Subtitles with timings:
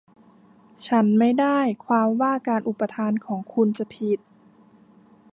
[0.87, 4.19] ฉันไม่ได้ความว่าการอุปทานของคุณจะผิด